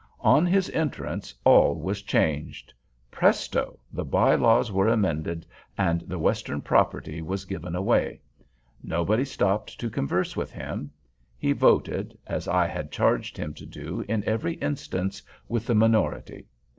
On 0.25 0.47
his 0.47 0.67
entrance 0.71 1.31
all 1.45 1.75
was 1.75 2.01
changed. 2.01 2.73
Presto, 3.11 3.77
the 3.93 4.03
by 4.03 4.33
laws 4.33 4.71
were 4.71 4.87
amended, 4.87 5.45
and 5.77 6.01
the 6.01 6.17
Western 6.17 6.59
property 6.61 7.21
was 7.21 7.45
given 7.45 7.75
away. 7.75 8.19
Nobody 8.81 9.23
stopped 9.25 9.79
to 9.79 9.91
converse 9.91 10.35
with 10.35 10.49
him. 10.51 10.89
He 11.37 11.51
voted, 11.51 12.17
as 12.25 12.47
I 12.47 12.65
had 12.65 12.89
charged 12.91 13.37
him 13.37 13.53
to 13.53 13.65
do, 13.67 14.03
in 14.07 14.23
every 14.23 14.53
instance, 14.55 15.21
with 15.47 15.67
the 15.67 15.75
minority. 15.75 16.47